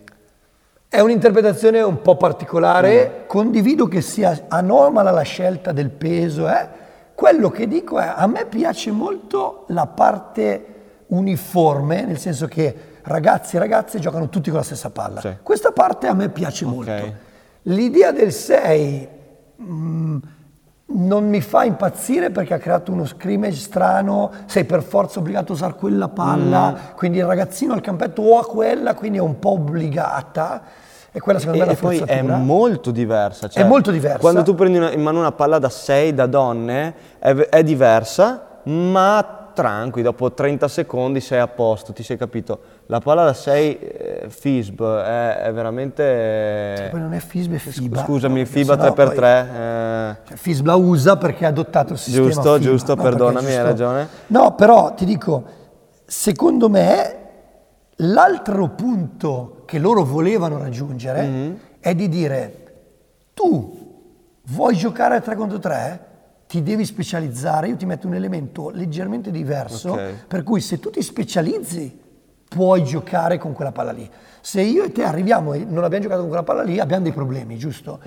[0.92, 6.68] È un'interpretazione un po' particolare, condivido che sia anomala la scelta del peso, eh.
[7.14, 10.64] quello che dico è a me piace molto la parte
[11.06, 15.20] uniforme, nel senso che ragazzi e ragazze giocano tutti con la stessa palla.
[15.20, 15.36] Sì.
[15.44, 17.14] Questa parte a me piace molto.
[17.62, 19.08] L'idea del 6
[19.62, 20.16] mm,
[20.92, 25.54] non mi fa impazzire perché ha creato uno scrimmage strano, sei per forza obbligato a
[25.54, 26.96] usare quella palla, Mm.
[26.96, 30.62] quindi il ragazzino al campetto o ha quella, quindi è un po' obbligata.
[31.12, 33.48] E quella secondo E, me è la poi è molto diversa.
[33.48, 34.18] cioè, È molto diversa.
[34.18, 38.60] Quando tu prendi una- in mano una palla da 6 da donne è, è diversa,
[38.64, 42.60] ma tranqui, dopo 30 secondi sei a posto, ti sei capito.
[42.90, 46.88] La palla da 6 eh, FISB è, è veramente...
[46.90, 48.02] Poi non è FISB, è FIBA.
[48.02, 49.14] Scusami, no, FIBA sennò 3x3.
[49.14, 53.02] poi- eh, Cioè, FISB la usa perché ha adottato il sistema Giusto, FIBA, giusto, no?
[53.02, 54.08] Perdonami, è hai ragione.
[54.26, 55.44] No, però ti dico,
[56.04, 57.16] secondo me
[57.94, 61.52] l'altro punto che loro volevano raggiungere Mm-hmm.
[61.78, 62.54] è di dire
[63.34, 63.78] tu
[64.46, 66.06] vuoi giocare a 3 contro 3?
[66.48, 70.26] Ti devi specializzare, io ti metto un elemento leggermente diverso, Ok.
[70.26, 71.99] per cui se tu ti specializzi
[72.50, 74.10] puoi giocare con quella palla lì.
[74.40, 77.12] Se io e te arriviamo e non abbiamo giocato con quella palla lì, abbiamo dei
[77.12, 78.00] problemi, giusto?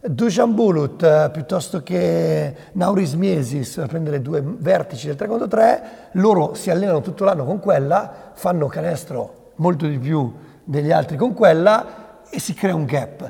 [0.00, 5.82] Dusan Bulut eh, piuttosto che Nauris Miesis a prendere due vertici del 3 contro 3,
[6.12, 10.32] loro si allenano tutto l'anno con quella, fanno canestro molto di più
[10.62, 13.28] degli altri con quella e si crea un gap.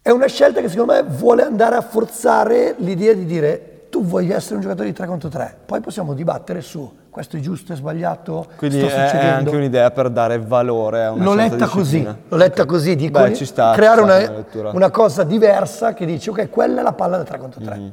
[0.00, 4.30] È una scelta che secondo me vuole andare a forzare l'idea di dire tu vuoi
[4.30, 7.76] essere un giocatore di 3 contro 3, poi possiamo dibattere su questo è giusto, è
[7.76, 12.64] sbagliato, Quindi è, anche un'idea per dare valore a una L'ho letta così, l'ho letta
[12.64, 16.94] così, dico Beh, sta, creare una, una cosa diversa che dice ok, quella è la
[16.94, 17.76] palla da 3 contro 3.
[17.76, 17.90] Mm-hmm.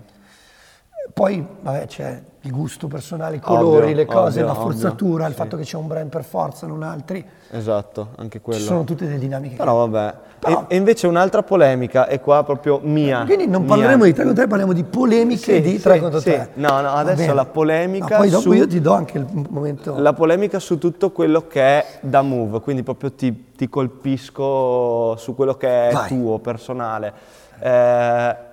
[1.20, 5.26] Poi vabbè, c'è il gusto personale, i colori, Ovvio, le cose, ovvio, la ovvio, forzatura,
[5.26, 5.38] il sì.
[5.38, 7.26] fatto che c'è un brand per forza, non altri.
[7.52, 8.58] Esatto, anche quello.
[8.60, 9.56] Ci sono tutte delle dinamiche.
[9.56, 10.16] che- Però vabbè.
[10.40, 13.26] Però- E, e invece un'altra polemica, e qua proprio mia.
[13.26, 13.70] Quindi non mia.
[13.76, 16.30] parleremo di 3 contro 3, parliamo di polemiche Sì, di sì, 3 contro sì.
[16.32, 16.50] 3.
[16.54, 20.00] No, no, adesso la polemica No, poi dopo su- io ti do anche il momento.
[20.00, 25.36] La polemica su tutto quello che è da move, quindi proprio ti, ti colpisco su
[25.36, 26.08] quello che è Vai.
[26.08, 27.14] tuo, personale.
[27.60, 28.48] Eh,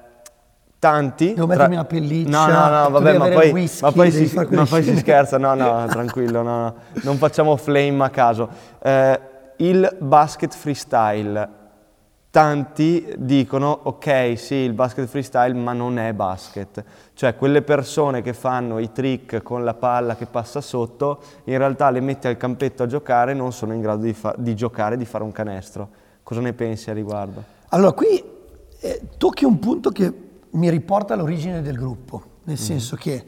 [0.78, 1.34] tanti.
[1.34, 4.64] Devo mettermi una pelliccia, No, no, no, vabbè, ma poi, whisky, ma poi, si, ma
[4.64, 8.48] poi si scherza, no, no, tranquillo, no, no, non facciamo flame a caso.
[8.82, 9.20] Eh,
[9.56, 11.64] il basket freestyle.
[12.30, 16.84] Tanti dicono, ok, sì, il basket freestyle, ma non è basket.
[17.14, 21.88] Cioè, quelle persone che fanno i trick con la palla che passa sotto, in realtà
[21.88, 24.98] le metti al campetto a giocare e non sono in grado di, fa- di giocare,
[24.98, 25.88] di fare un canestro.
[26.22, 27.42] Cosa ne pensi a riguardo?
[27.70, 28.22] Allora, qui
[28.80, 30.25] eh, tocchi un punto che
[30.56, 33.24] mi riporta all'origine del gruppo, nel senso che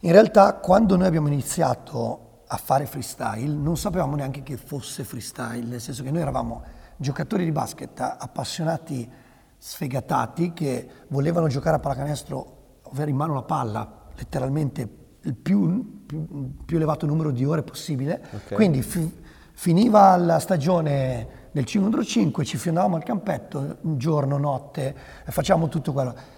[0.00, 5.66] in realtà quando noi abbiamo iniziato a fare freestyle non sapevamo neanche che fosse freestyle,
[5.66, 6.62] nel senso che noi eravamo
[6.96, 9.08] giocatori di basket appassionati,
[9.56, 14.88] sfegatati, che volevano giocare a pallacanestro, avere in mano la palla, letteralmente
[15.22, 18.24] il più, più- più elevato numero di ore possibile.
[18.32, 18.54] Ok.
[18.54, 19.12] Quindi fi-
[19.52, 24.94] finiva la stagione del 5 contro 5, ci fiondavamo al campetto, giorno, notte,
[25.26, 26.36] facciamo tutto quello.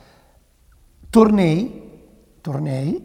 [1.10, 3.04] Tornei, tornei,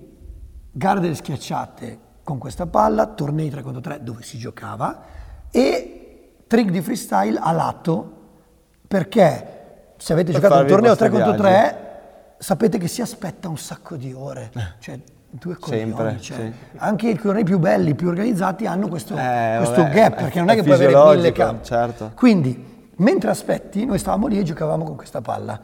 [0.71, 5.01] gare delle schiacciate con questa palla, tornei 3 contro 3 dove si giocava
[5.49, 8.11] e trick di freestyle a lato
[8.87, 11.69] perché se avete Per giocato un torneo 3 vostri contro viaggi.
[11.75, 14.99] 3 sapete che si aspetta un sacco di ore, cioè
[15.31, 16.53] due coglioni, cioè, sì.
[16.77, 20.39] anche i tornei più belli, più organizzati hanno questo, Eh, questo vabbè, gap è- perché
[20.39, 21.65] non è è che puoi avere mille campi.
[21.65, 22.11] certo.
[22.15, 25.59] Quindi, mentre aspetti, noi stavamo lì e giocavamo con questa palla.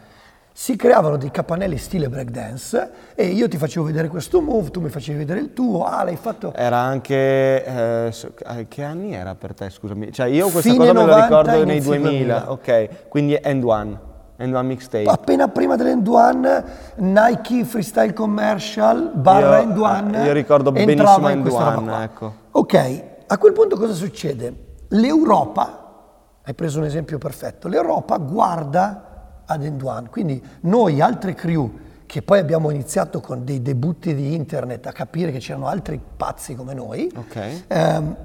[0.62, 4.90] Si creavano dei capannelli stile breakdance e io ti facevo vedere questo move, tu mi
[4.90, 6.54] facevi vedere il tuo, ah l'hai fatto...
[6.54, 7.66] Era anche...
[7.66, 10.12] eh, che anni era per te, scusami?
[10.12, 12.52] Cioè io questa Fine cosa me lo 90, ricordo nei inizi 2000, 2000.
[12.52, 14.00] ok, quindi end one.
[14.38, 15.10] And One Mixtape.
[15.10, 16.64] appena prima dell'End One,
[16.98, 22.34] Nike Freestyle Commercial, barra Io- End One, io ricordo benissimo End One, ecco.
[22.52, 24.54] Ok, a quel punto cosa succede?
[24.90, 29.10] L'Europa, hai preso un esempio perfetto, l'Europa guarda
[29.46, 31.70] ad End One, quindi noi altre crew
[32.06, 36.56] che poi abbiamo iniziato con dei debutti di internet a capire che c'erano altri pazzi
[36.56, 37.64] come noi, Ok.
[37.68, 38.16] ehm,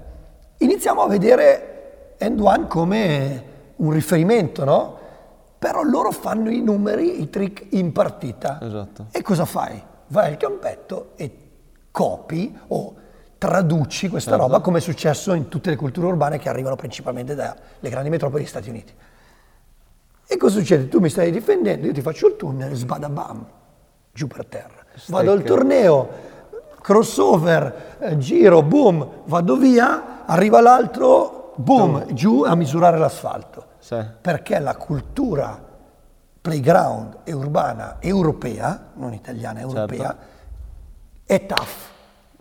[0.59, 3.42] iniziamo a vedere End One come
[3.76, 4.98] un riferimento, no?
[5.59, 8.59] Però loro fanno i numeri, i trick in partita.
[8.62, 9.07] Esatto.
[9.11, 9.81] E cosa fai?
[10.09, 11.31] Vai al campetto e
[11.90, 12.94] copi o
[13.38, 14.46] traduci questa Certo.
[14.46, 18.40] roba come è successo in tutte le culture urbane che arrivano principalmente dalle grandi metropoli
[18.42, 18.92] degli Stati Uniti.
[20.26, 20.88] E cosa succede?
[20.88, 23.46] Tu mi stai difendendo, io ti faccio il tunnel, sbadabam,
[24.12, 24.84] giù per terra.
[25.06, 26.08] Vado al torneo,
[26.80, 33.66] crossover, eh, giro, boom, vado via, arriva l'altro, boom, giù a misurare l'asfalto.
[33.78, 33.96] Sì.
[34.20, 35.62] Perché la cultura
[36.40, 40.24] playground e urbana europea, non italiana, europea, Certo.
[41.24, 41.94] è tough.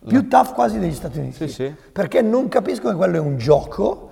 [0.07, 1.35] Più tough quasi degli Stati Uniti.
[1.35, 1.75] Sì, sì.
[1.91, 4.04] Perché non capiscono che quello è un gioco.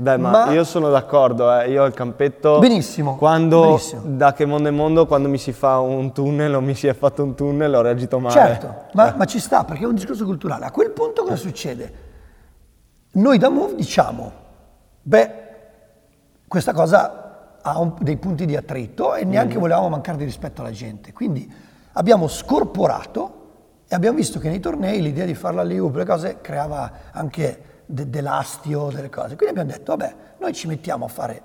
[0.00, 1.70] Beh, ma, Ma- io sono d'accordo, eh.
[1.72, 2.60] io al campetto...
[2.60, 4.02] Benissimo, Quando, benissimo.
[4.04, 6.94] da che mondo è mondo, quando mi si fa un tunnel o mi si è
[6.94, 8.32] fatto un tunnel, ho reagito male.
[8.32, 10.66] Certo, ma, ma ci sta perché è un discorso culturale.
[10.66, 11.92] A quel punto cosa succede?
[13.14, 14.32] Noi da Move diciamo,
[15.02, 15.32] beh,
[16.46, 20.70] questa cosa ha un- dei punti di attrito e neanche volevamo mancare di rispetto alla
[20.70, 21.12] gente.
[21.12, 21.52] Quindi
[21.94, 23.34] abbiamo scorporato
[23.88, 28.10] e abbiamo visto che nei tornei l'idea di farla lì, le cose, creava anche de-
[28.10, 29.36] dell'astio, delle cose.
[29.36, 31.42] Quindi abbiamo detto, vabbè, noi ci mettiamo a fare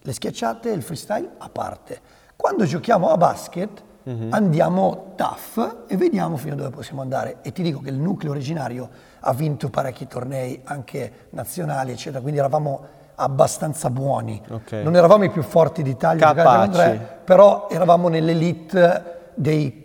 [0.00, 2.00] le schiacciate e il freestyle a parte.
[2.34, 3.82] Quando giochiamo a basket
[4.30, 7.36] andiamo tough e vediamo fino a dove possiamo andare.
[7.42, 8.88] E ti dico che il nucleo originario
[9.20, 14.42] ha vinto parecchi tornei, anche nazionali, eccetera, quindi eravamo abbastanza buoni.
[14.50, 14.72] Ok.
[14.72, 16.72] Non eravamo i più forti d'Italia, Capaci.
[16.72, 19.80] 3 però eravamo nell'elite dei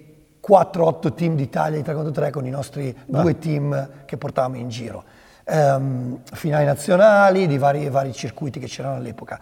[0.47, 4.69] 4-8 team d'Italia di 3 contro 3 con i nostri due team che portavamo in
[4.69, 5.03] giro.
[5.49, 9.39] Ehm, finali nazionali di vari, vari circuiti che c'erano all'epoca.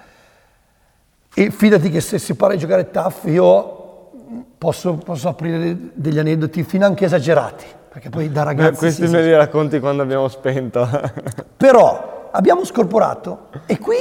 [1.33, 4.11] E fidati che se si parla di giocare tough io
[4.55, 8.77] posso, posso aprire degli aneddoti fino anche esagerati, perché poi da Beh, ragazzi...
[8.79, 10.87] questi si me li racconti quando abbiamo spento.
[11.57, 13.97] però abbiamo scorporato e qui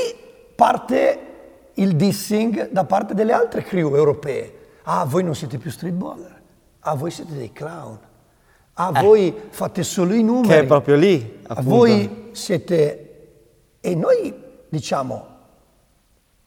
[0.55, 1.19] parte
[1.75, 4.59] il dissing da parte delle altre crew europee.
[4.83, 6.43] Ah, voi non siete più streetballer.
[6.81, 7.99] Ah, voi siete dei clown.
[8.75, 10.49] Ah, voi fate solo i numeri.
[10.49, 11.69] che è proprio lì, Ah, appunto.
[11.71, 12.99] voi siete...
[13.81, 14.35] E noi
[14.69, 15.27] diciamo,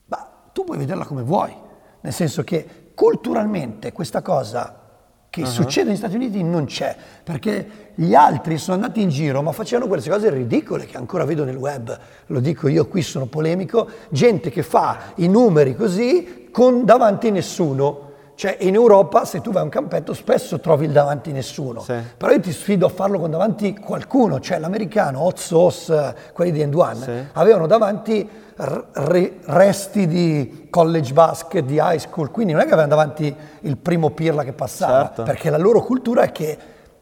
[0.07, 1.53] ma tu puoi vederla come vuoi,
[2.01, 4.81] nel senso che culturalmente questa cosa
[5.29, 9.51] che succede negli Stati Uniti non c'è, perché gli altri sono andati in giro ma
[9.51, 13.87] facevano quelle cose ridicole che ancora vedo nel web, lo dico io qui sono polemico,
[14.09, 18.05] gente che fa i numeri così con davanti nessuno.
[18.37, 21.95] Cioè in Europa se tu vai a un campetto spesso trovi il davanti nessuno, Sì.
[22.15, 26.61] però io ti sfido a farlo con davanti qualcuno, cioè l'americano, Hot Sauce, quelli di
[26.61, 27.11] End One, Sì.
[27.33, 32.93] avevano davanti re- resti di college basket, di high school, quindi non è che avevano
[32.93, 35.23] davanti il primo pirla che passava, Certo.
[35.23, 36.57] perché la loro cultura è che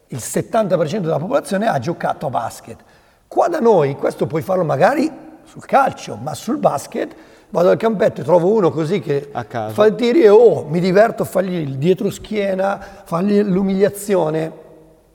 [0.06, 2.78] il 70% della popolazione ha giocato a basket.
[3.28, 5.12] Qua da noi questo puoi farlo magari
[5.44, 7.14] sul calcio, ma sul basket
[7.50, 9.30] vado al campetto e trovo uno così che
[9.72, 14.64] fa il tiri e oh, mi diverto a fargli il dietro schiena, fargli l'umiliazione.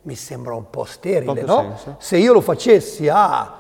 [0.04, 1.60] Mi sembra un po' sterile, no?
[1.60, 1.96] senso.
[2.00, 3.54] Se io lo facessi a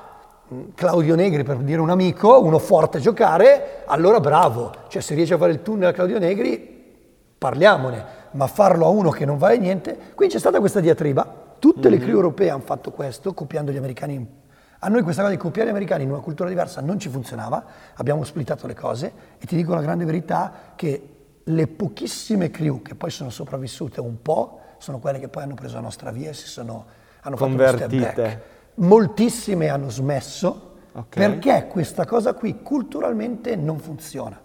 [0.48, 4.72] mh, Claudio Negri, per dire un amico, uno forte a giocare, allora bravo.
[4.88, 6.96] Cioè se riesce a fare il tunnel a Claudio Negri,
[7.38, 8.20] parliamone.
[8.32, 9.98] Ma farlo a uno che non vale niente...
[10.16, 11.40] Quindi c'è stata questa diatriba.
[11.60, 14.40] Tutte le crew europee hanno fatto questo, copiando gli americani.
[14.84, 17.64] A noi questa cosa di copiare gli americani in una cultura diversa non ci funzionava,
[17.96, 21.10] abbiamo splittato le cose e ti dico la grande verità che
[21.44, 25.76] le pochissime crew che poi sono sopravvissute un po' sono quelle che poi hanno preso
[25.76, 26.86] la nostra via e si sono
[27.22, 28.22] hanno fatto uno step Convertite.
[28.22, 28.40] back.
[28.76, 31.06] Moltissime hanno smesso Ok.
[31.16, 34.42] perché questa cosa qui culturalmente non funziona.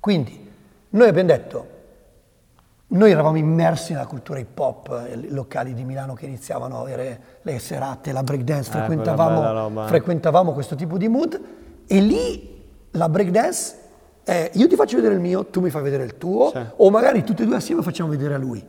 [0.00, 0.50] Quindi
[0.90, 1.68] noi abbiamo detto,
[2.88, 7.20] noi eravamo immersi nella cultura hip hop, eh, locali di Milano che iniziavano a avere
[7.42, 9.86] le serate, la breakdance, Eh, frequentavamo, roba.
[9.86, 11.40] frequentavamo questo tipo di mood
[11.86, 13.74] e lì la breakdance
[14.22, 16.60] è io ti faccio vedere il mio, tu mi fai vedere il tuo Sì.
[16.76, 18.64] o magari tutti e due assieme facciamo vedere a lui.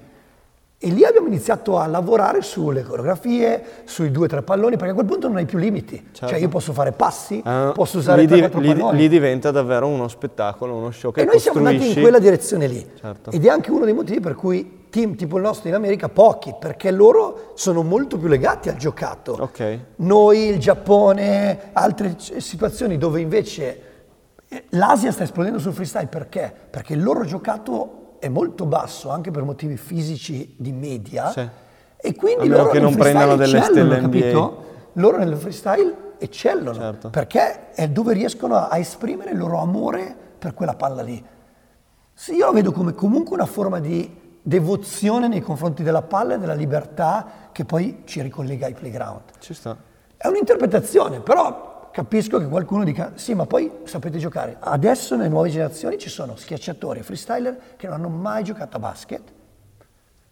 [0.80, 4.94] E lì abbiamo iniziato a lavorare sulle coreografie, sui due o tre palloni, perché a
[4.94, 5.96] quel punto non hai più limiti.
[6.12, 6.28] Certo.
[6.28, 8.98] Cioè io posso fare passi, Eh, posso usare lì, tre quattro lì- palloni.
[9.00, 12.68] lì diventa davvero uno spettacolo, uno show che E noi siamo andati in quella direzione
[12.68, 12.88] lì.
[13.00, 13.32] Certo.
[13.32, 16.54] Ed è anche uno dei motivi per cui team tipo il nostro in America, pochi,
[16.60, 19.36] perché loro sono molto più legati al giocato.
[19.40, 19.80] Ok.
[19.96, 23.82] Noi, il Giappone, altre situazioni dove invece
[24.50, 26.54] Eh, L'Asia sta esplodendo sul freestyle perché?
[26.70, 31.48] Perché il loro giocato è molto basso anche per motivi fisici di media Sì.
[31.98, 34.20] e quindi loro che nel non prendano freestyle delle eccellono, stelle NBA.
[34.20, 34.66] capito?
[34.94, 37.10] Loro nel freestyle eccellono Certo.
[37.10, 41.24] perché è dove riescono a, a esprimere il loro amore per quella palla lì.
[42.14, 46.40] Sì, io lo vedo come comunque una forma di devozione nei confronti della palla e
[46.40, 49.22] della libertà che poi ci ricollega ai playground.
[49.40, 49.76] Ci sta.
[50.16, 51.67] È un'interpretazione, però
[51.98, 54.58] capisco che qualcuno dica sì, ma poi sapete giocare.
[54.60, 58.80] Adesso nelle nuove generazioni ci sono schiacciatori e freestyler che non hanno mai giocato a
[58.80, 59.22] basket,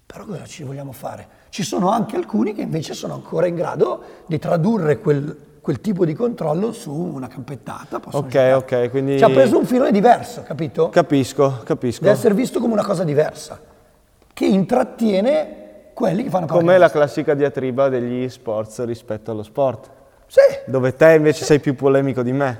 [0.05, 1.27] però cosa ci vogliamo fare?
[1.49, 6.05] Ci sono anche alcuni che invece sono ancora in grado di tradurre quel, quel tipo
[6.05, 7.95] di controllo su una campettata.
[7.95, 8.53] Ok, giocare.
[8.53, 10.89] ok, quindi- Ci ha preso un filone diverso, capito?
[10.89, 12.03] Capisco, capisco.
[12.03, 13.59] Deve essere visto come una cosa diversa,
[14.33, 15.63] che intrattiene
[15.95, 20.03] quelli che fanno Com'è la classica diatriba degli sports rispetto allo sport?
[20.27, 22.59] Sì, Dove te invece sei più polemico di me.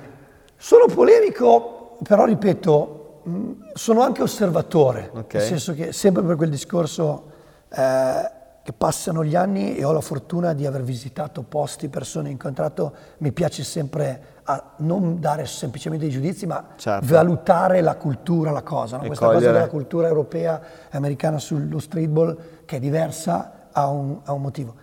[0.58, 5.34] Sono polemico, però ripeto, mh, sono anche osservatore, Ok.
[5.34, 7.32] nel senso che sempre per quel discorso
[7.70, 8.32] eh,
[8.64, 13.32] che passano gli anni e ho la fortuna di aver visitato posti, persone, incontrato, mi
[13.32, 17.06] piace sempre a non dare semplicemente dei giudizi, ma Certo.
[17.08, 18.98] valutare la cultura, la cosa.
[18.98, 19.06] no?
[19.06, 24.20] Questa cosa cogliere- della cultura europea e americana sullo streetball, che è diversa, ha un,
[24.24, 24.74] ha un motivo.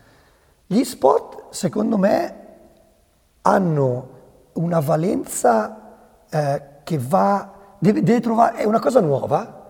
[0.66, 2.41] Gli sport, secondo me,
[3.42, 4.08] hanno
[4.54, 5.80] una valenza
[6.30, 9.60] eh, che va, deve, deve trovare, è una cosa nuova,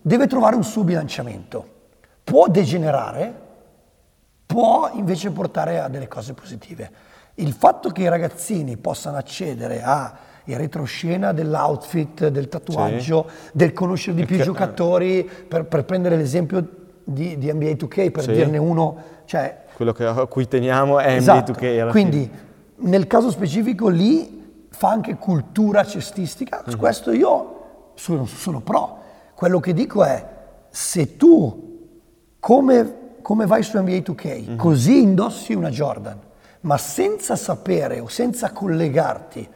[0.00, 1.66] deve trovare un suo bilanciamento.
[2.24, 3.34] Può degenerare,
[4.46, 6.90] può invece portare a delle cose positive.
[7.34, 14.16] Il fatto che i ragazzini possano accedere a il retroscena dell'outfit, del tatuaggio, del conoscere
[14.16, 16.66] di più i Che- giocatori, per, per prendere l'esempio
[17.04, 18.32] di, di NBA 2K, per Sì.
[18.32, 21.52] dirne uno, cioè Quello che- a cui teniamo è Esatto.
[21.52, 22.30] NBA 2K alla Quindi
[22.82, 26.70] nel caso specifico lì fa anche cultura cestistica, Mhm.
[26.70, 28.98] su questo io sono, sono pro.
[29.34, 30.26] Quello che dico è
[30.70, 31.70] se tu
[32.40, 34.56] come, come vai su NBA 2K Mhm.
[34.56, 36.18] così indossi una Jordan,
[36.62, 39.48] ma senza sapere o senza collegarti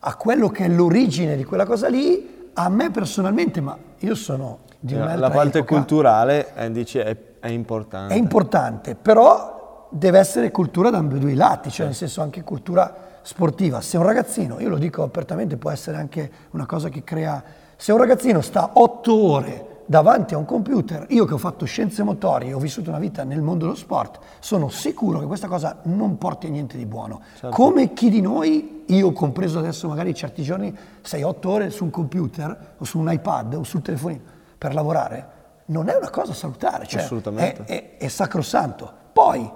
[0.00, 4.58] a quello che è l'origine di quella cosa lì, a me personalmente, ma io sono
[4.78, 5.00] di fine.
[5.02, 8.14] un'altra La parte epoca, culturale eh, dici, è, è importante.
[8.14, 9.54] è importante, però
[9.88, 13.80] deve essere cultura da ambedue i lati, cioè nel senso anche cultura sportiva.
[13.80, 17.42] Se un ragazzino, io lo dico apertamente, può essere anche una cosa che crea...
[17.76, 22.02] Se un ragazzino sta otto ore davanti a un computer, io che ho fatto scienze
[22.02, 26.18] motorie, ho vissuto una vita nel mondo dello sport, sono sicuro che questa cosa non
[26.18, 27.20] porti a niente di buono.
[27.50, 32.74] Come chi di noi, io compreso adesso magari certi giorni, 6-8 ore su un computer
[32.78, 34.22] o su un iPad o sul telefonino
[34.58, 35.34] per lavorare,
[35.66, 37.64] non è una cosa salutare, cioè Assolutamente.
[37.64, 38.92] è- è, è sacrosanto.
[39.12, 39.50] Poi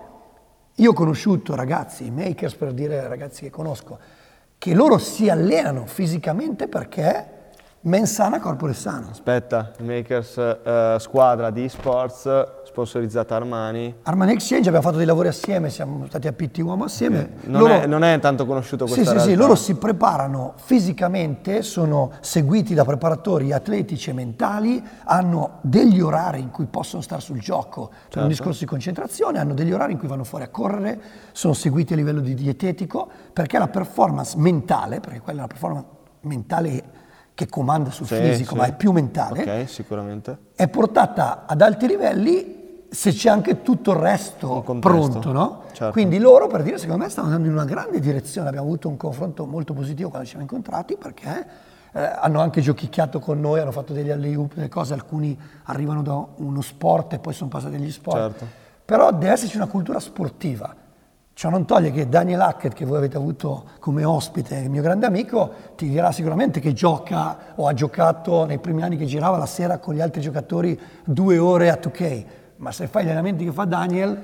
[0.80, 3.98] io ho conosciuto ragazzi, makers per dire ragazzi che conosco,
[4.56, 7.38] che loro si allenano fisicamente perché
[7.82, 9.08] mens sana corpore sano.
[9.10, 12.28] Aspetta, Makers eh, squadra di sports
[12.64, 13.96] sponsorizzata Armani.
[14.02, 17.30] Armani Exchange abbiamo fatto dei lavori assieme, siamo stati a PT Uomo assieme.
[17.44, 19.42] Non, Loro- è, non è tanto conosciuto Sì, questa sì, sì, realtà.
[19.42, 26.50] loro si preparano fisicamente, sono seguiti da preparatori atletici e mentali, hanno degli orari in
[26.50, 28.20] cui possono stare sul gioco per Certo.
[28.20, 31.00] un discorso di concentrazione, hanno degli orari in cui vanno fuori a correre,
[31.32, 35.86] sono seguiti a livello di dietetico, perché la performance mentale, perché quella è una performance
[36.22, 36.82] mentale
[37.34, 38.56] che comanda sul Sì, fisico, sì.
[38.58, 40.36] ma è più mentale, Ok, sicuramente.
[40.54, 42.58] è portata ad alti livelli
[42.90, 45.62] se c'è anche tutto il resto pronto, no?
[45.72, 45.92] Certo.
[45.92, 48.48] Quindi loro, per dire, secondo me stanno andando in una grande direzione.
[48.48, 51.46] Abbiamo avuto un confronto molto positivo quando ci siamo incontrati perché
[51.92, 56.26] eh, hanno anche giochicchiato con noi, hanno fatto degli alley-oop, delle cose, alcuni arrivano da
[56.36, 58.16] uno sport e poi sono passati agli sport.
[58.16, 58.46] Certo.
[58.84, 60.74] Però deve esserci una cultura sportiva.
[61.32, 65.06] Ciò non toglie che Daniel Hackett, che voi avete avuto come ospite, il mio grande
[65.06, 69.46] amico, ti dirà sicuramente che gioca o ha giocato nei primi anni che girava la
[69.46, 72.24] sera con gli altri giocatori due ore a 2K.
[72.56, 74.20] Ma se fai gli allenamenti che fa Daniel,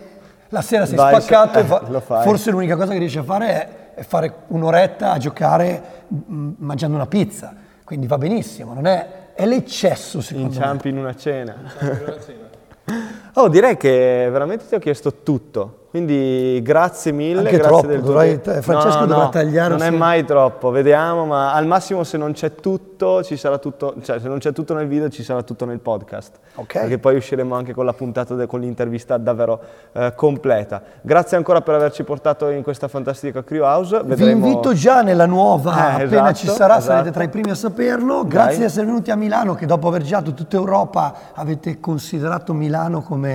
[0.51, 2.23] la sera sei Vai, spaccato eh, e fa- lo fai.
[2.23, 7.07] forse l'unica cosa che riesci a fare è, fare un'oretta a giocare mm, mangiando una
[7.07, 7.55] pizza.
[7.83, 10.55] Quindi va benissimo, non è, è l'eccesso secondo me.
[10.55, 11.55] Inciampi in una cena.
[13.38, 15.80] Oh, direi che veramente ti ho chiesto tutto.
[15.91, 17.39] Quindi grazie mille.
[17.39, 18.61] Anche grazie troppo, del tuo dovrai- tempo.
[18.61, 22.55] Francesco dovrà tagliare Non è se- mai troppo, vediamo, ma al massimo se non c'è
[22.55, 25.78] tutto, ci sarà tutto, cioè se non c'è tutto nel video, ci sarà tutto nel
[25.78, 26.39] podcast.
[26.57, 26.72] Ok.
[26.80, 29.59] Perché poi usciremo anche con la puntata, de- con l'intervista davvero
[29.93, 30.82] eh, completa.
[31.01, 33.99] Grazie ancora per averci portato in questa fantastica Crew House.
[34.03, 34.47] Vi Vedremo...
[34.49, 37.11] invito già nella nuova, Eh, appena esatto, ci sarà, sarete esatto.
[37.12, 38.24] tra i primi a saperlo.
[38.26, 38.59] Grazie Dai.
[38.59, 43.26] di essere venuti a Milano, che dopo aver girato tutta Europa avete considerato Milano come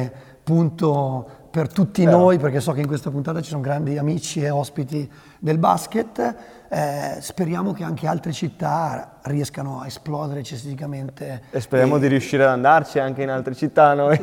[0.43, 2.17] punto per tutti Vero.
[2.17, 6.35] noi, perché so che in questa puntata ci sono grandi amici e ospiti del basket.
[6.69, 11.43] Eh, speriamo che anche altre città riescano a esplodere eccessivamente.
[11.51, 14.17] E speriamo di riuscire ad andarci anche in altre città noi.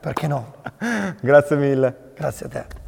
[0.00, 0.54] Perché no?
[1.20, 2.12] Grazie mille.
[2.14, 2.79] Grazie a te.